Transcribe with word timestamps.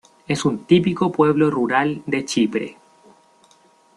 Es 0.27 0.45
un 0.45 0.63
típico 0.65 1.11
pueblo 1.11 1.51
rural 1.51 2.01
de 2.07 2.25
Chipre. 2.25 2.77